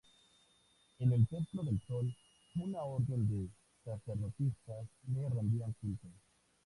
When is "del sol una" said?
1.61-2.81